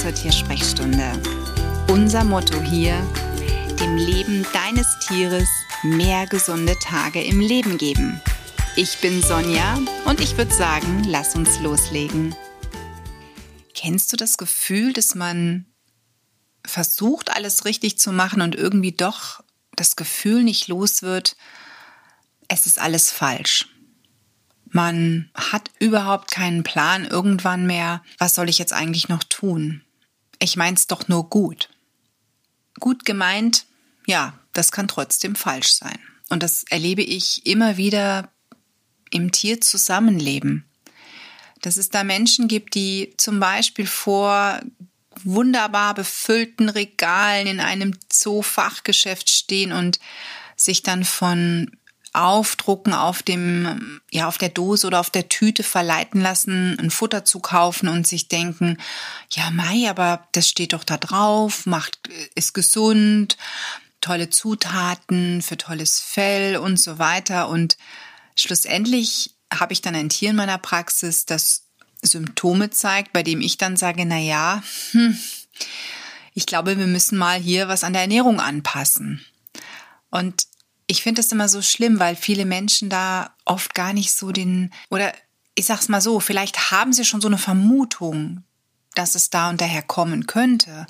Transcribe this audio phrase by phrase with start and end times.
[0.00, 1.20] zur Tiersprechstunde.
[1.88, 2.94] Unser Motto hier,
[3.80, 5.48] dem Leben deines Tieres
[5.82, 8.20] mehr gesunde Tage im Leben geben.
[8.76, 12.32] Ich bin Sonja und ich würde sagen, lass uns loslegen.
[13.74, 15.66] Kennst du das Gefühl, dass man
[16.64, 19.42] versucht, alles richtig zu machen und irgendwie doch
[19.74, 21.36] das Gefühl nicht los wird,
[22.46, 23.68] es ist alles falsch?
[24.70, 29.82] Man hat überhaupt keinen Plan irgendwann mehr, was soll ich jetzt eigentlich noch tun?
[30.38, 31.68] Ich mein's doch nur gut.
[32.78, 33.66] Gut gemeint,
[34.06, 35.98] ja, das kann trotzdem falsch sein.
[36.28, 38.30] Und das erlebe ich immer wieder
[39.10, 40.64] im Tierzusammenleben.
[41.60, 44.60] Dass es da Menschen gibt, die zum Beispiel vor
[45.24, 49.98] wunderbar befüllten Regalen in einem Zoo-Fachgeschäft stehen und
[50.56, 51.70] sich dann von
[52.18, 57.24] Aufdrucken auf dem, ja, auf der Dose oder auf der Tüte verleiten lassen, ein Futter
[57.24, 58.78] zu kaufen und sich denken,
[59.30, 61.98] ja, Mai, aber das steht doch da drauf, macht,
[62.34, 63.36] ist gesund,
[64.00, 67.48] tolle Zutaten für tolles Fell und so weiter.
[67.48, 67.76] Und
[68.34, 71.64] schlussendlich habe ich dann ein Tier in meiner Praxis, das
[72.02, 75.18] Symptome zeigt, bei dem ich dann sage, na ja, hm,
[76.34, 79.24] ich glaube, wir müssen mal hier was an der Ernährung anpassen.
[80.10, 80.47] Und
[80.88, 84.72] ich finde es immer so schlimm, weil viele Menschen da oft gar nicht so den,
[84.88, 85.12] oder
[85.54, 88.42] ich sag's mal so, vielleicht haben sie schon so eine Vermutung,
[88.94, 90.86] dass es da und daher kommen könnte.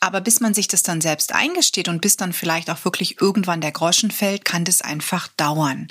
[0.00, 3.60] Aber bis man sich das dann selbst eingesteht und bis dann vielleicht auch wirklich irgendwann
[3.60, 5.88] der Groschen fällt, kann das einfach dauern.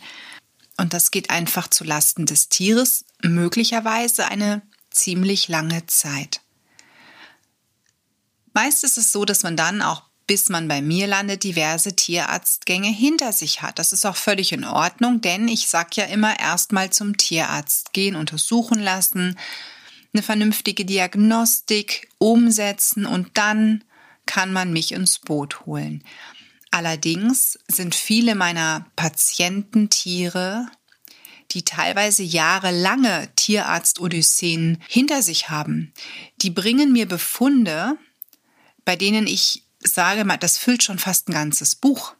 [0.77, 6.41] Und das geht einfach zu Lasten des Tieres, möglicherweise eine ziemlich lange Zeit.
[8.53, 12.89] Meist ist es so, dass man dann auch bis man bei mir landet, diverse Tierarztgänge
[12.89, 13.79] hinter sich hat.
[13.79, 18.15] Das ist auch völlig in Ordnung, denn ich sag ja immer erstmal zum Tierarzt gehen,
[18.15, 19.37] untersuchen lassen,
[20.13, 23.83] eine vernünftige Diagnostik umsetzen und dann
[24.25, 26.03] kann man mich ins Boot holen.
[26.71, 30.67] Allerdings sind viele meiner Patiententiere,
[31.51, 35.93] die teilweise jahrelange Tierarzt-Odysseen hinter sich haben,
[36.41, 37.97] die bringen mir Befunde,
[38.85, 42.13] bei denen ich sage mal, das füllt schon fast ein ganzes Buch.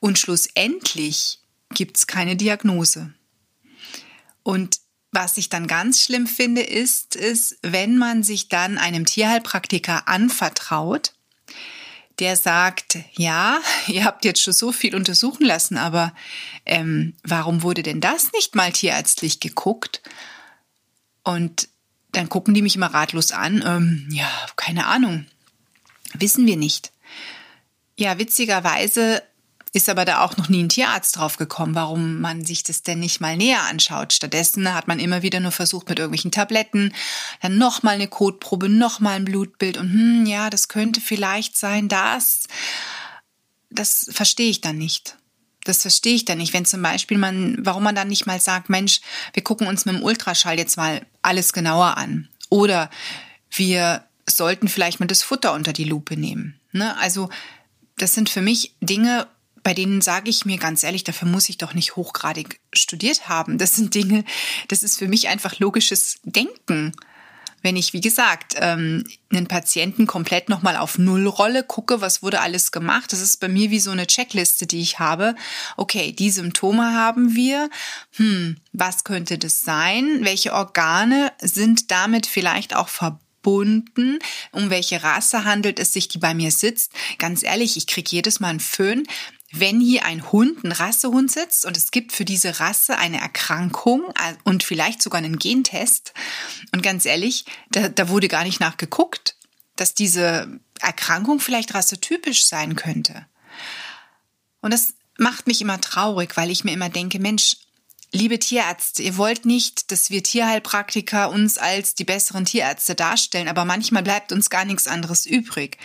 [0.00, 1.40] Und schlussendlich
[1.74, 3.14] gibt es keine Diagnose.
[4.42, 4.80] Und
[5.12, 11.12] was ich dann ganz schlimm finde, ist, ist, wenn man sich dann einem Tierheilpraktiker anvertraut,
[12.18, 16.14] der sagt, ja, ihr habt jetzt schon so viel untersuchen lassen, aber
[16.64, 20.02] ähm, warum wurde denn das nicht mal tierärztlich geguckt?
[21.24, 21.68] Und
[22.12, 25.26] dann gucken die mich immer ratlos an, ähm, ja, keine Ahnung.
[26.14, 26.92] Wissen wir nicht.
[27.96, 29.22] Ja, witzigerweise
[29.72, 33.00] ist aber da auch noch nie ein Tierarzt drauf gekommen, warum man sich das denn
[33.00, 34.12] nicht mal näher anschaut.
[34.12, 36.92] Stattdessen hat man immer wieder nur versucht mit irgendwelchen Tabletten,
[37.40, 42.44] dann nochmal eine Kotprobe, nochmal ein Blutbild und hm, ja, das könnte vielleicht sein, das.
[43.70, 45.16] Das verstehe ich dann nicht.
[45.64, 48.68] Das verstehe ich dann nicht, wenn zum Beispiel man, warum man dann nicht mal sagt,
[48.68, 49.00] Mensch,
[49.32, 52.28] wir gucken uns mit dem Ultraschall jetzt mal alles genauer an.
[52.50, 52.90] Oder
[53.50, 56.58] wir sollten vielleicht mal das Futter unter die Lupe nehmen.
[56.72, 56.96] Ne?
[56.98, 57.28] Also
[57.96, 59.26] das sind für mich Dinge,
[59.62, 63.58] bei denen sage ich mir ganz ehrlich, dafür muss ich doch nicht hochgradig studiert haben.
[63.58, 64.24] Das sind Dinge,
[64.68, 66.92] das ist für mich einfach logisches Denken.
[67.62, 72.40] Wenn ich, wie gesagt, ähm, einen Patienten komplett nochmal auf Null rolle, gucke, was wurde
[72.40, 75.36] alles gemacht, das ist bei mir wie so eine Checkliste, die ich habe.
[75.76, 77.70] Okay, die Symptome haben wir.
[78.16, 80.20] Hm, was könnte das sein?
[80.22, 83.21] Welche Organe sind damit vielleicht auch verbunden?
[83.42, 84.18] Gebunden.
[84.52, 86.92] Um welche Rasse handelt es sich, die bei mir sitzt?
[87.18, 89.04] Ganz ehrlich, ich kriege jedes Mal einen Föhn,
[89.50, 94.04] wenn hier ein Hund, ein Rassehund sitzt und es gibt für diese Rasse eine Erkrankung
[94.14, 96.14] äh, und vielleicht sogar einen Gentest.
[96.72, 99.36] Und ganz ehrlich, da, da wurde gar nicht nachgeguckt,
[99.76, 103.26] dass diese Erkrankung vielleicht rassetypisch sein könnte.
[104.62, 107.56] Und das macht mich immer traurig, weil ich mir immer denke, Mensch,
[108.14, 113.64] Liebe Tierärzte, ihr wollt nicht, dass wir Tierheilpraktiker uns als die besseren Tierärzte darstellen, aber
[113.64, 115.78] manchmal bleibt uns gar nichts anderes übrig,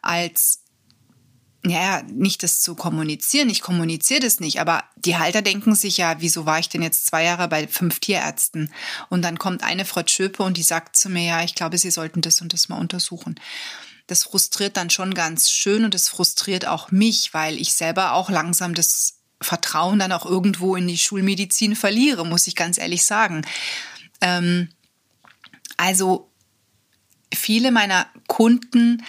[0.00, 0.60] als
[1.66, 3.48] ja, nicht das zu kommunizieren.
[3.48, 7.06] Ich kommuniziere das nicht, aber die Halter denken sich ja, wieso war ich denn jetzt
[7.06, 8.72] zwei Jahre bei fünf Tierärzten?
[9.08, 11.90] Und dann kommt eine Frau Schöpe und die sagt zu mir, ja, ich glaube, Sie
[11.90, 13.40] sollten das und das mal untersuchen.
[14.06, 18.28] Das frustriert dann schon ganz schön und es frustriert auch mich, weil ich selber auch
[18.28, 23.42] langsam das Vertrauen dann auch irgendwo in die Schulmedizin verliere, muss ich ganz ehrlich sagen.
[24.20, 24.68] Ähm,
[25.76, 26.30] also
[27.32, 29.04] viele meiner Kunden,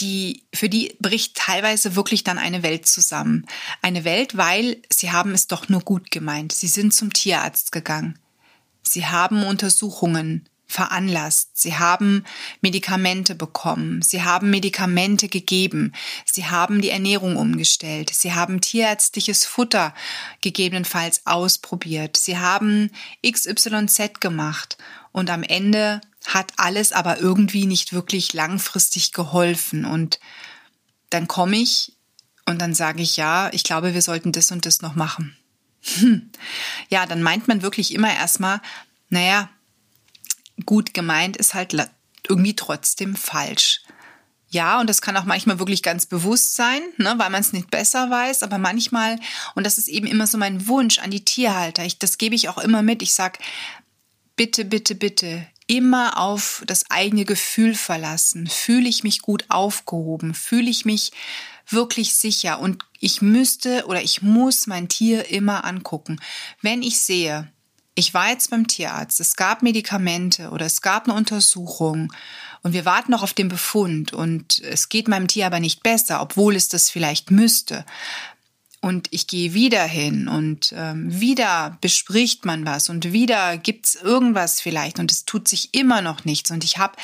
[0.00, 3.46] die, für die bricht teilweise wirklich dann eine Welt zusammen.
[3.80, 6.52] Eine Welt, weil sie haben es doch nur gut gemeint.
[6.52, 8.18] Sie sind zum Tierarzt gegangen.
[8.82, 11.50] Sie haben Untersuchungen veranlasst.
[11.54, 12.24] Sie haben
[12.60, 14.02] Medikamente bekommen.
[14.02, 15.92] Sie haben Medikamente gegeben.
[16.24, 18.10] Sie haben die Ernährung umgestellt.
[18.10, 19.94] Sie haben tierärztliches Futter
[20.40, 22.16] gegebenenfalls ausprobiert.
[22.16, 22.90] Sie haben
[23.24, 24.76] XYZ gemacht.
[25.12, 29.84] Und am Ende hat alles aber irgendwie nicht wirklich langfristig geholfen.
[29.84, 30.18] Und
[31.10, 31.92] dann komme ich
[32.46, 35.36] und dann sage ich, ja, ich glaube, wir sollten das und das noch machen.
[35.98, 36.30] Hm.
[36.88, 38.60] Ja, dann meint man wirklich immer erstmal,
[39.08, 39.48] naja,
[40.66, 41.74] gut gemeint ist halt
[42.28, 43.82] irgendwie trotzdem falsch.
[44.48, 47.70] Ja, und das kann auch manchmal wirklich ganz bewusst sein, ne, weil man es nicht
[47.70, 49.18] besser weiß, aber manchmal,
[49.56, 52.48] und das ist eben immer so mein Wunsch an die Tierhalter, ich, das gebe ich
[52.48, 53.40] auch immer mit, ich sag,
[54.36, 58.46] bitte, bitte, bitte, immer auf das eigene Gefühl verlassen.
[58.46, 60.34] Fühle ich mich gut aufgehoben?
[60.34, 61.12] Fühle ich mich
[61.68, 62.60] wirklich sicher?
[62.60, 66.20] Und ich müsste oder ich muss mein Tier immer angucken.
[66.60, 67.50] Wenn ich sehe,
[67.94, 72.12] ich war jetzt beim Tierarzt, es gab Medikamente oder es gab eine Untersuchung
[72.62, 76.20] und wir warten noch auf den Befund und es geht meinem Tier aber nicht besser,
[76.20, 77.84] obwohl es das vielleicht müsste.
[78.80, 84.60] Und ich gehe wieder hin und ähm, wieder bespricht man was und wieder gibt's irgendwas
[84.60, 86.96] vielleicht und es tut sich immer noch nichts und ich habe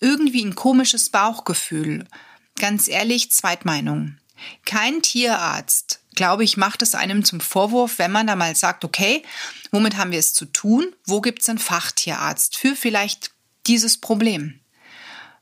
[0.00, 2.06] irgendwie ein komisches Bauchgefühl.
[2.58, 4.18] Ganz ehrlich, Zweitmeinung.
[4.66, 9.22] Kein Tierarzt glaube ich, macht es einem zum Vorwurf, wenn man da mal sagt, okay,
[9.70, 10.94] womit haben wir es zu tun?
[11.04, 13.30] Wo gibt es einen Fachtierarzt für vielleicht
[13.66, 14.60] dieses Problem?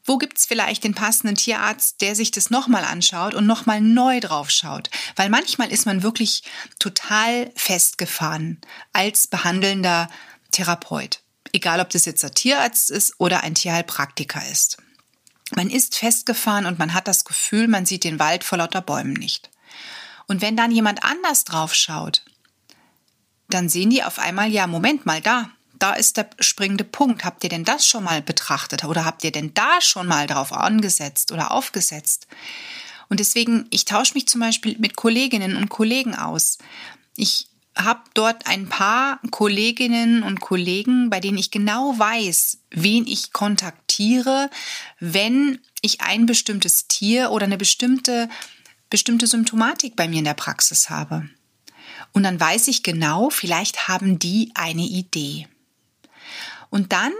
[0.04, 4.20] Wo gibt es vielleicht den passenden Tierarzt, der sich das nochmal anschaut und nochmal neu
[4.20, 4.90] drauf schaut?
[5.16, 6.42] Weil manchmal ist man wirklich
[6.78, 8.60] total festgefahren
[8.92, 10.08] als behandelnder
[10.52, 11.20] Therapeut.
[11.52, 14.78] Egal, ob das jetzt ein Tierarzt ist oder ein Tierheilpraktiker ist.
[15.56, 19.14] Man ist festgefahren und man hat das Gefühl, man sieht den Wald vor lauter Bäumen
[19.14, 19.49] nicht.
[20.30, 22.22] Und wenn dann jemand anders drauf schaut,
[23.48, 25.50] dann sehen die auf einmal, ja, Moment mal, da,
[25.80, 27.24] da ist der springende Punkt.
[27.24, 28.84] Habt ihr denn das schon mal betrachtet?
[28.84, 32.28] Oder habt ihr denn da schon mal drauf angesetzt oder aufgesetzt?
[33.08, 36.58] Und deswegen, ich tausche mich zum Beispiel mit Kolleginnen und Kollegen aus.
[37.16, 43.32] Ich habe dort ein paar Kolleginnen und Kollegen, bei denen ich genau weiß, wen ich
[43.32, 44.48] kontaktiere,
[45.00, 48.28] wenn ich ein bestimmtes Tier oder eine bestimmte
[48.90, 51.28] bestimmte Symptomatik bei mir in der Praxis habe.
[52.12, 55.48] Und dann weiß ich genau, vielleicht haben die eine Idee.
[56.70, 57.12] Und dann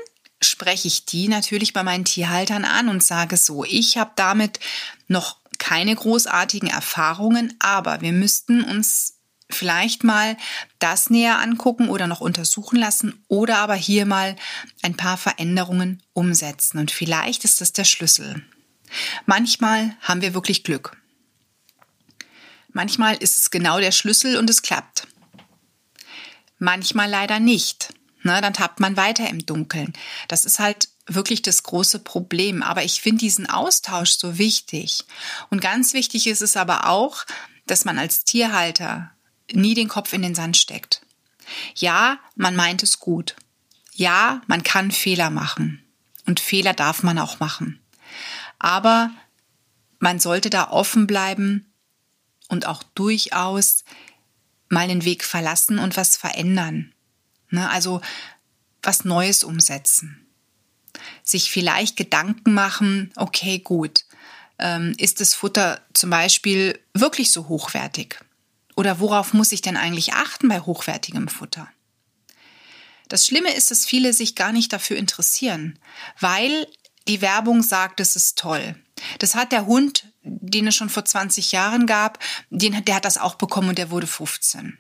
[0.43, 4.58] spreche ich die natürlich bei meinen Tierhaltern an und sage so, ich habe damit
[5.06, 9.17] noch keine großartigen Erfahrungen, aber wir müssten uns
[9.50, 10.37] vielleicht mal
[10.78, 14.37] das näher angucken oder noch untersuchen lassen oder aber hier mal
[14.82, 16.78] ein paar Veränderungen umsetzen.
[16.78, 18.43] Und vielleicht ist das der Schlüssel.
[19.26, 21.00] Manchmal haben wir wirklich Glück.
[22.72, 25.06] Manchmal ist es genau der Schlüssel und es klappt.
[26.58, 27.94] Manchmal leider nicht.
[28.22, 29.94] Ne, dann tappt man weiter im Dunkeln.
[30.28, 32.62] Das ist halt wirklich das große Problem.
[32.62, 35.05] Aber ich finde diesen Austausch so wichtig.
[35.49, 37.25] Und ganz wichtig ist es aber auch,
[37.67, 39.11] dass man als Tierhalter
[39.52, 41.00] nie den Kopf in den Sand steckt.
[41.75, 43.37] Ja, man meint es gut.
[43.94, 45.82] Ja, man kann Fehler machen.
[46.26, 47.81] Und Fehler darf man auch machen.
[48.58, 49.11] Aber
[49.99, 51.69] man sollte da offen bleiben
[52.50, 53.84] und auch durchaus
[54.69, 56.93] mal einen Weg verlassen und was verändern.
[57.48, 57.69] Ne?
[57.70, 58.01] Also
[58.82, 60.27] was Neues umsetzen.
[61.22, 64.05] Sich vielleicht Gedanken machen, okay, gut,
[64.58, 68.19] ähm, ist das Futter zum Beispiel wirklich so hochwertig?
[68.77, 71.69] Oder worauf muss ich denn eigentlich achten bei hochwertigem Futter?
[73.08, 75.79] Das Schlimme ist, dass viele sich gar nicht dafür interessieren,
[76.20, 76.67] weil
[77.08, 78.77] die Werbung sagt, es ist toll.
[79.19, 82.19] Das hat der Hund, den es schon vor 20 Jahren gab,
[82.51, 84.79] den, der hat das auch bekommen und der wurde 15.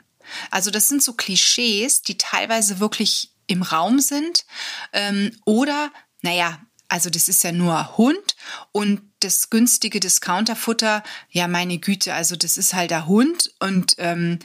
[0.50, 4.44] Also das sind so Klischees, die teilweise wirklich im Raum sind.
[4.92, 5.90] Ähm, oder,
[6.22, 8.36] naja, also das ist ja nur Hund
[8.72, 14.40] und das günstige Discounterfutter, ja meine Güte, also das ist halt der Hund und ähm,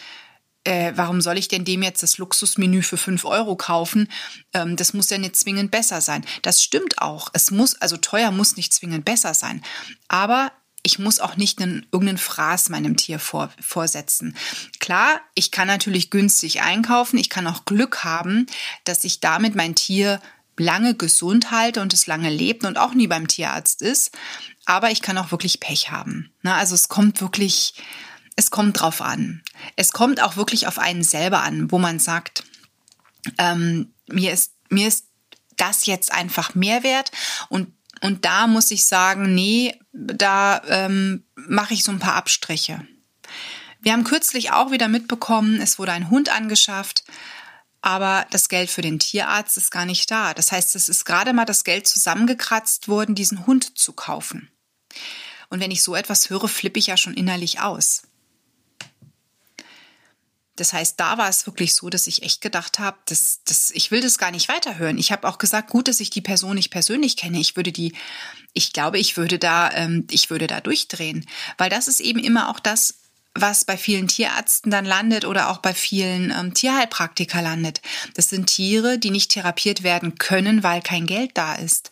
[0.65, 4.09] äh, warum soll ich denn dem jetzt das Luxusmenü für fünf Euro kaufen?
[4.53, 6.25] Ähm, das muss ja nicht zwingend besser sein.
[6.41, 7.29] Das stimmt auch.
[7.33, 9.63] Es muss, also teuer muss nicht zwingend besser sein.
[10.07, 10.51] Aber
[10.83, 14.35] ich muss auch nicht einen, irgendeinen Fraß meinem Tier vor, vorsetzen.
[14.79, 17.17] Klar, ich kann natürlich günstig einkaufen.
[17.17, 18.45] Ich kann auch Glück haben,
[18.83, 20.21] dass ich damit mein Tier
[20.57, 24.15] lange gesund halte und es lange lebt und auch nie beim Tierarzt ist.
[24.65, 26.31] Aber ich kann auch wirklich Pech haben.
[26.41, 27.73] Na, also es kommt wirklich
[28.35, 29.41] es kommt drauf an.
[29.75, 32.43] Es kommt auch wirklich auf einen selber an, wo man sagt,
[33.37, 35.05] ähm, mir ist, mir ist
[35.57, 37.11] das jetzt einfach Mehrwert
[37.49, 42.85] und und da muss ich sagen, nee, da ähm, mache ich so ein paar Abstriche.
[43.79, 47.05] Wir haben kürzlich auch wieder mitbekommen, es wurde ein Hund angeschafft
[47.85, 50.33] aber das Geld für den Tierarzt ist gar nicht da.
[50.33, 54.49] Das heißt, es ist gerade mal das Geld zusammengekratzt worden, diesen Hund zu kaufen.
[55.49, 58.01] Und wenn ich so etwas höre, flippe ich ja schon innerlich aus.
[60.55, 63.91] Das heißt, da war es wirklich so, dass ich echt gedacht habe, dass, dass, ich
[63.91, 64.97] will das gar nicht weiterhören.
[64.97, 67.39] Ich habe auch gesagt, gut, dass ich die Person nicht persönlich kenne.
[67.39, 67.93] Ich würde die,
[68.53, 71.25] ich glaube, ich würde da, ähm, ich würde da durchdrehen,
[71.57, 72.95] weil das ist eben immer auch das,
[73.35, 77.81] was bei vielen Tierärzten dann landet oder auch bei vielen ähm, Tierheilpraktiker landet.
[78.13, 81.89] Das sind Tiere, die nicht therapiert werden können, weil kein Geld da ist.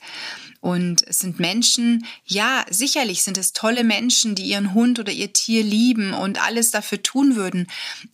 [0.63, 5.33] Und es sind Menschen, ja, sicherlich sind es tolle Menschen, die ihren Hund oder ihr
[5.33, 7.67] Tier lieben und alles dafür tun würden.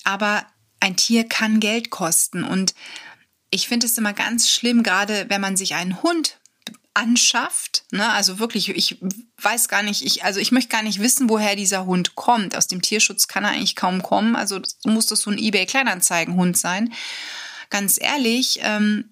[0.04, 0.48] Aber
[0.80, 2.44] ein Tier kann Geld kosten.
[2.44, 2.74] Und
[3.52, 6.40] ich finde es immer ganz schlimm, gerade wenn man sich einen Hund
[6.96, 7.84] anschafft.
[7.92, 8.12] Ne?
[8.14, 8.98] Also wirklich, ich
[9.40, 12.58] weiß gar nicht, ich, also ich möchte gar nicht wissen, woher dieser Hund kommt.
[12.58, 14.36] Aus dem Tierschutz kann er eigentlich kaum kommen.
[14.36, 16.92] Also muss das so ein eBay-Kleinanzeigen-Hund sein.
[17.70, 19.12] Ganz ehrlich, ähm,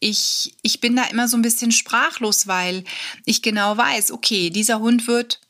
[0.00, 2.84] ich, ich bin da immer so ein bisschen sprachlos, weil
[3.24, 5.40] ich genau weiß, okay, dieser Hund wird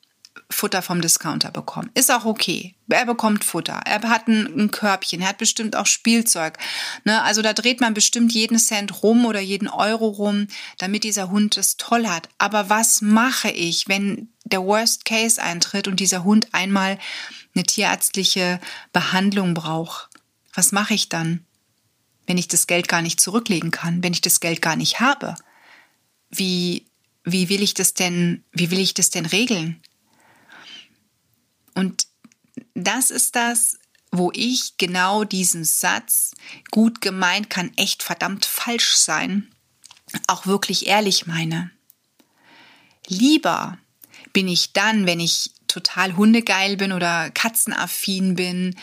[0.50, 1.90] Futter vom Discounter bekommen.
[1.94, 2.74] Ist auch okay.
[2.88, 3.80] Er bekommt Futter.
[3.84, 5.20] Er hat ein, ein Körbchen.
[5.20, 6.58] Er hat bestimmt auch Spielzeug.
[7.04, 7.22] Ne?
[7.22, 10.46] Also da dreht man bestimmt jeden Cent rum oder jeden Euro rum,
[10.78, 12.30] damit dieser Hund es toll hat.
[12.38, 16.98] Aber was mache ich, wenn der Worst Case eintritt und dieser Hund einmal
[17.54, 18.58] eine tierärztliche
[18.92, 20.08] Behandlung braucht?
[20.54, 21.44] Was mache ich dann,
[22.28, 25.34] wenn ich das Geld gar nicht zurücklegen kann, wenn ich das Geld gar nicht habe?
[26.30, 26.84] Wie,
[27.24, 29.82] wie will ich das denn, wie will ich das denn regeln?
[31.74, 32.06] Und
[32.74, 33.78] das ist das,
[34.12, 36.32] wo ich genau diesen Satz,
[36.70, 39.50] gut gemeint kann echt verdammt falsch sein,
[40.26, 41.70] auch wirklich ehrlich meine.
[43.06, 43.78] Lieber
[44.34, 48.76] bin ich dann, wenn ich total hundegeil bin oder katzenaffin bin,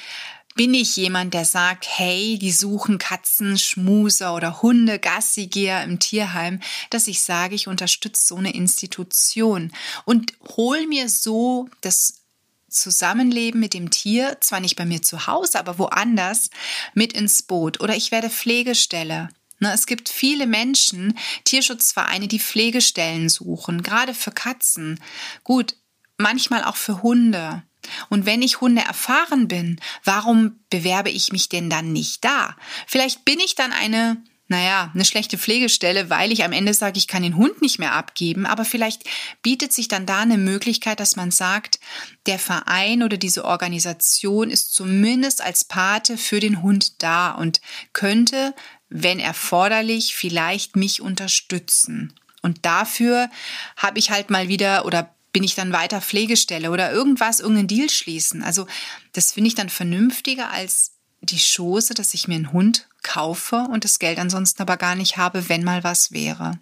[0.55, 6.61] bin ich jemand, der sagt, hey, die suchen Katzen, Schmuser oder Hunde, Gassigeher im Tierheim,
[6.89, 9.71] dass ich sage, ich unterstütze so eine Institution
[10.05, 12.21] und hol mir so das
[12.69, 16.49] Zusammenleben mit dem Tier, zwar nicht bei mir zu Hause, aber woanders,
[16.93, 17.81] mit ins Boot.
[17.81, 19.29] Oder ich werde Pflegestelle.
[19.59, 24.99] Ne, es gibt viele Menschen, Tierschutzvereine, die Pflegestellen suchen, gerade für Katzen.
[25.43, 25.75] Gut,
[26.17, 27.63] manchmal auch für Hunde.
[28.09, 32.55] Und wenn ich Hunde erfahren bin, warum bewerbe ich mich denn dann nicht da?
[32.87, 37.07] Vielleicht bin ich dann eine naja, eine schlechte Pflegestelle, weil ich am Ende sage, ich
[37.07, 38.45] kann den Hund nicht mehr abgeben.
[38.45, 39.03] Aber vielleicht
[39.41, 41.79] bietet sich dann da eine Möglichkeit, dass man sagt,
[42.27, 47.59] der Verein oder diese Organisation ist zumindest als Pate für den Hund da und
[47.93, 48.53] könnte,
[48.87, 52.13] wenn erforderlich, vielleicht mich unterstützen.
[52.43, 53.31] Und dafür
[53.77, 57.89] habe ich halt mal wieder oder bin ich dann weiter Pflegestelle oder irgendwas, irgendeinen Deal
[57.89, 58.41] schließen.
[58.41, 58.67] Also
[59.11, 63.83] das finde ich dann vernünftiger als die Chance, dass ich mir einen Hund kaufe und
[63.83, 66.57] das Geld ansonsten aber gar nicht habe, wenn mal was wäre.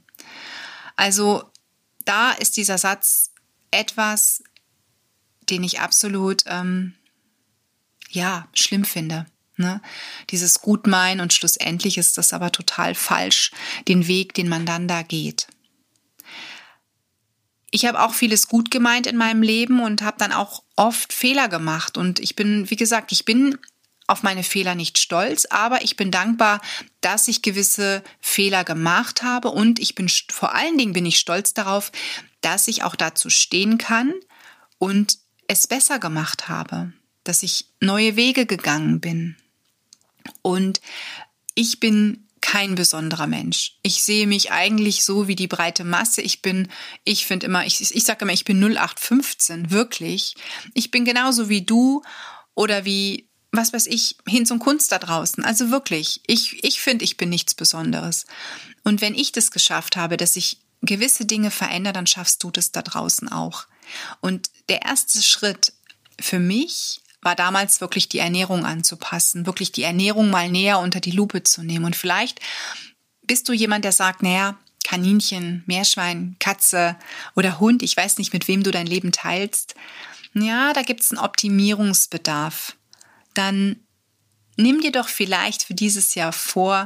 [0.95, 1.43] Also
[2.03, 3.29] da ist dieser Satz
[3.69, 4.43] etwas,
[5.51, 6.95] den ich absolut ähm,
[8.09, 9.27] ja schlimm finde.
[9.55, 9.83] Ne?
[10.31, 13.51] Dieses Gutmein und schlussendlich ist das aber total falsch,
[13.87, 15.45] den Weg, den man dann da geht.
[17.75, 21.49] Ich habe auch vieles gut gemeint in meinem Leben und habe dann auch oft Fehler
[21.49, 21.97] gemacht.
[21.97, 23.57] Und ich bin, wie gesagt, ich bin
[24.05, 26.61] auf meine Fehler nicht stolz, aber ich bin dankbar,
[27.01, 31.55] dass ich gewisse Fehler gemacht habe und ich bin vor allen Dingen bin ich stolz
[31.55, 31.91] darauf,
[32.41, 34.13] dass ich auch dazu stehen kann
[34.77, 39.35] und es besser gemacht habe, dass ich neue Wege gegangen bin.
[40.43, 40.79] Und
[41.55, 43.77] ich bin kein besonderer Mensch.
[43.83, 46.21] Ich sehe mich eigentlich so wie die breite Masse.
[46.21, 46.67] Ich bin,
[47.05, 50.35] ich finde immer, ich, ich sage immer, ich bin 0815, wirklich.
[50.73, 52.03] Ich bin genauso wie du
[52.53, 55.45] oder wie was weiß ich, hin zum Kunst da draußen.
[55.45, 58.25] Also wirklich, ich, ich finde, ich bin nichts Besonderes.
[58.83, 62.71] Und wenn ich das geschafft habe, dass ich gewisse Dinge verändere, dann schaffst du das
[62.71, 63.67] da draußen auch.
[64.21, 65.71] Und der erste Schritt
[66.19, 71.11] für mich war damals wirklich die Ernährung anzupassen, wirklich die Ernährung mal näher unter die
[71.11, 71.85] Lupe zu nehmen.
[71.85, 72.39] Und vielleicht
[73.21, 76.97] bist du jemand, der sagt, naja, Kaninchen, Meerschwein, Katze
[77.35, 79.75] oder Hund, ich weiß nicht, mit wem du dein Leben teilst.
[80.33, 82.75] Ja, da gibt es einen Optimierungsbedarf
[83.33, 83.77] dann
[84.55, 86.85] nimm dir doch vielleicht für dieses Jahr vor,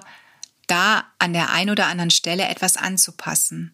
[0.67, 3.73] da an der einen oder anderen Stelle etwas anzupassen.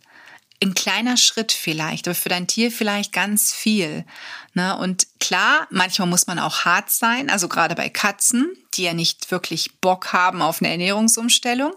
[0.63, 4.05] Ein kleiner Schritt vielleicht, aber für dein Tier vielleicht ganz viel.
[4.53, 4.77] Ne?
[4.77, 9.29] Und klar, manchmal muss man auch hart sein, also gerade bei Katzen, die ja nicht
[9.29, 11.73] wirklich Bock haben auf eine Ernährungsumstellung.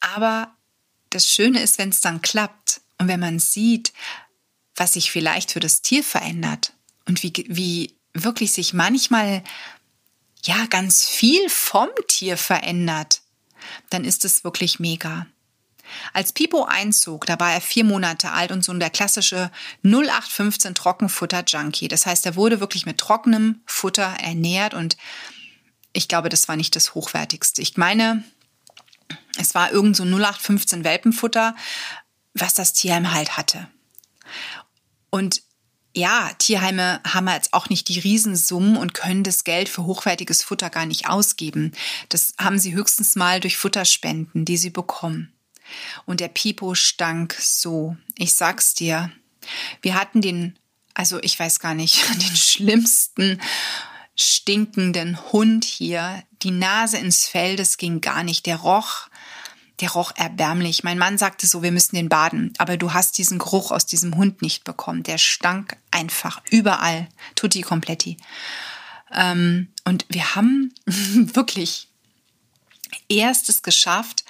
[0.00, 0.54] Aber
[1.10, 3.92] das Schöne ist, wenn es dann klappt und wenn man sieht,
[4.76, 6.72] was sich vielleicht für das Tier verändert
[7.06, 9.42] und wie, wie wirklich sich manchmal
[10.44, 13.22] ja ganz viel vom Tier verändert.
[13.90, 15.26] dann ist es wirklich mega.
[16.12, 19.50] Als Pipo einzog, da war er vier Monate alt und so der klassische
[19.84, 21.88] 0815 Trockenfutter-Junkie.
[21.88, 24.96] Das heißt, er wurde wirklich mit trockenem Futter ernährt und
[25.92, 27.60] ich glaube, das war nicht das Hochwertigste.
[27.62, 28.24] Ich meine,
[29.38, 31.54] es war irgend so 0815 Welpenfutter,
[32.34, 33.68] was das Tierheim halt hatte.
[35.10, 35.42] Und
[35.94, 40.70] ja, Tierheime haben jetzt auch nicht die Riesensummen und können das Geld für hochwertiges Futter
[40.70, 41.72] gar nicht ausgeben.
[42.08, 45.32] Das haben sie höchstens mal durch Futterspenden, die sie bekommen.
[46.06, 47.96] Und der Pipo stank so.
[48.16, 49.10] Ich sag's dir.
[49.80, 50.58] Wir hatten den,
[50.94, 53.40] also ich weiß gar nicht, den schlimmsten
[54.14, 56.22] stinkenden Hund hier.
[56.42, 58.46] Die Nase ins Fell, das ging gar nicht.
[58.46, 59.08] Der roch
[59.82, 60.84] der roch erbärmlich.
[60.84, 62.52] Mein Mann sagte so, wir müssen den baden.
[62.58, 65.02] Aber du hast diesen Geruch aus diesem Hund nicht bekommen.
[65.02, 67.08] Der stank einfach überall.
[67.34, 68.16] Tutti completi.
[69.12, 71.88] Ähm, und wir haben wirklich
[73.08, 74.24] erstes geschafft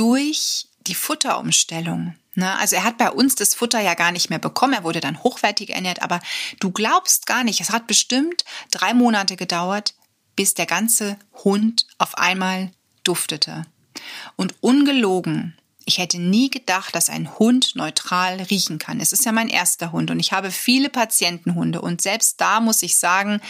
[0.00, 2.14] durch die Futterumstellung.
[2.34, 2.56] Ne?
[2.56, 4.72] Also er hat bei uns das Futter ja gar nicht mehr bekommen.
[4.72, 6.00] Er wurde dann hochwertig ernährt.
[6.00, 6.20] Aber
[6.58, 9.92] du glaubst gar nicht, es hat bestimmt drei Monate gedauert,
[10.36, 12.70] bis der ganze Hund auf einmal
[13.04, 13.66] duftete.
[14.36, 15.54] Und ungelogen,
[15.84, 19.00] ich hätte nie gedacht, dass ein Hund neutral riechen kann.
[19.00, 22.82] Es ist ja mein erster Hund und ich habe viele Patientenhunde und selbst da muss
[22.82, 23.42] ich sagen,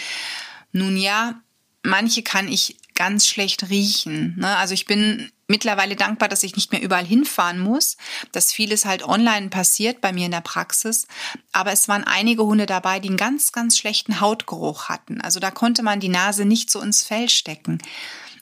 [0.73, 1.41] nun ja,
[1.85, 4.35] manche kann ich ganz schlecht riechen.
[4.37, 4.57] Ne?
[4.57, 7.97] Also ich bin mittlerweile dankbar, dass ich nicht mehr überall hinfahren muss,
[8.33, 11.07] dass vieles halt online passiert bei mir in der Praxis.
[11.53, 15.21] Aber es waren einige Hunde dabei, die einen ganz, ganz schlechten Hautgeruch hatten.
[15.21, 17.79] Also da konnte man die Nase nicht so ins Fell stecken.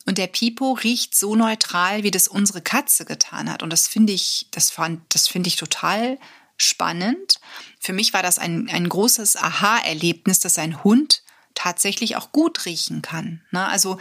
[0.07, 3.63] Und der Pipo riecht so neutral, wie das unsere Katze getan hat.
[3.63, 6.19] Und das finde ich, das fand, das finde ich total
[6.57, 7.41] spannend.
[7.81, 11.23] Für mich war das ein, ein großes Aha-Erlebnis, dass ein Hund
[11.55, 13.43] tatsächlich auch gut riechen kann.
[13.51, 13.67] Ne?
[13.67, 13.99] Also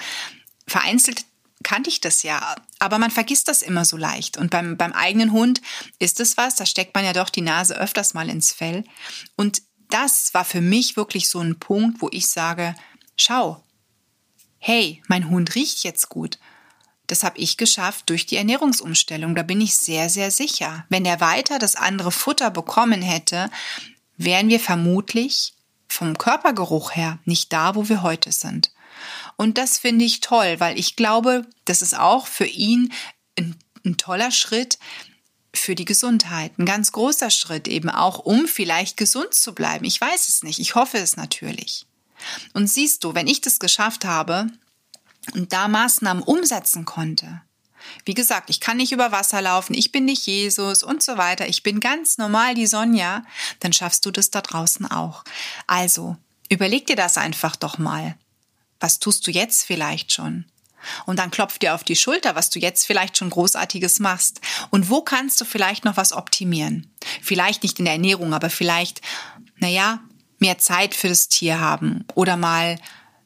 [0.67, 1.25] vereinzelt
[1.67, 4.37] kannte ich das ja, aber man vergisst das immer so leicht.
[4.37, 5.61] Und beim, beim eigenen Hund
[5.99, 8.85] ist es was, da steckt man ja doch die Nase öfters mal ins Fell.
[9.35, 12.73] Und das war für mich wirklich so ein Punkt, wo ich sage,
[13.17, 13.61] schau,
[14.59, 16.39] hey, mein Hund riecht jetzt gut.
[17.07, 19.35] Das habe ich geschafft durch die Ernährungsumstellung.
[19.35, 20.85] Da bin ich sehr, sehr sicher.
[20.87, 23.51] Wenn er weiter das andere Futter bekommen hätte,
[24.15, 25.53] wären wir vermutlich
[25.89, 28.71] vom Körpergeruch her nicht da, wo wir heute sind.
[29.37, 32.91] Und das finde ich toll, weil ich glaube, das ist auch für ihn
[33.37, 34.79] ein, ein toller Schritt
[35.53, 36.57] für die Gesundheit.
[36.57, 39.85] Ein ganz großer Schritt eben auch, um vielleicht gesund zu bleiben.
[39.85, 40.59] Ich weiß es nicht.
[40.59, 41.85] Ich hoffe es natürlich.
[42.53, 44.47] Und siehst du, wenn ich das geschafft habe
[45.33, 47.41] und da Maßnahmen umsetzen konnte,
[48.05, 51.47] wie gesagt, ich kann nicht über Wasser laufen, ich bin nicht Jesus und so weiter,
[51.47, 53.23] ich bin ganz normal die Sonja,
[53.59, 55.23] dann schaffst du das da draußen auch.
[55.67, 56.17] Also,
[56.49, 58.17] überleg dir das einfach doch mal.
[58.79, 60.45] Was tust du jetzt vielleicht schon?
[61.05, 64.41] Und dann klopf dir auf die Schulter, was du jetzt vielleicht schon Großartiges machst.
[64.69, 66.91] Und wo kannst du vielleicht noch was optimieren?
[67.21, 69.01] Vielleicht nicht in der Ernährung, aber vielleicht,
[69.57, 69.99] naja,
[70.39, 72.77] mehr Zeit für das Tier haben oder mal,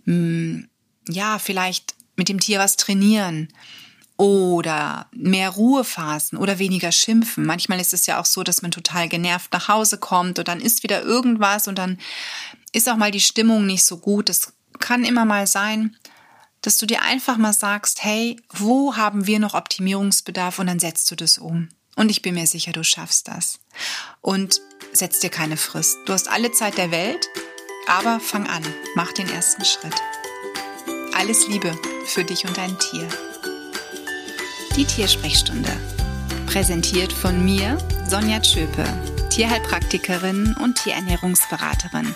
[0.05, 0.69] mh, hm,
[1.09, 3.49] ja, vielleicht mit dem Tier was trainieren
[4.17, 7.43] oder mehr Ruhephasen oder weniger schimpfen.
[7.45, 10.61] Manchmal ist es ja auch so, dass man total genervt nach Hause kommt und dann
[10.61, 11.97] ist wieder irgendwas und dann
[12.71, 14.29] ist auch mal die Stimmung nicht so gut.
[14.29, 15.95] Das kann immer mal sein,
[16.61, 21.09] dass du dir einfach mal sagst, hey, wo haben wir noch Optimierungsbedarf und dann setzt
[21.09, 21.69] du das um.
[21.95, 23.59] Und ich bin mir sicher, du schaffst das.
[24.21, 24.61] Und
[24.93, 25.97] setz dir keine Frist.
[26.05, 27.27] Du hast alle Zeit der Welt,
[27.87, 28.63] aber fang an,
[28.95, 29.95] mach den ersten Schritt.
[31.13, 33.07] Alles Liebe für dich und dein Tier.
[34.75, 35.71] Die Tiersprechstunde.
[36.45, 38.85] Präsentiert von mir, Sonja Tschöpe,
[39.29, 42.15] Tierheilpraktikerin und Tierernährungsberaterin.